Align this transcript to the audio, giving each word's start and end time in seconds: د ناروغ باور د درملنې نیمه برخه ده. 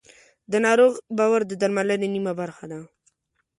د 0.51 0.53
ناروغ 0.65 0.93
باور 1.17 1.41
د 1.47 1.51
درملنې 1.61 2.07
نیمه 2.15 2.33
برخه 2.41 2.65
ده. 2.71 2.79